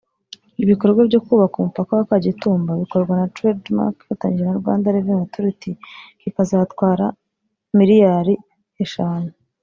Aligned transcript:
Ibikorwa 0.63 0.99
byo 1.09 1.19
kubaka 1.25 1.55
umupaka 1.57 1.91
wa 1.99 2.05
Kagitumba 2.11 2.71
bikorwa 2.81 3.13
na 3.19 3.27
Trade 3.35 3.67
Mark 3.77 3.95
ifatanyije 4.03 4.43
na 4.45 4.59
Rwanda 4.59 4.93
Revenue 4.95 5.23
Authority 5.25 5.71
kikazatwara 6.21 7.05
miliyari 7.77 8.33
eshanu 8.83 9.31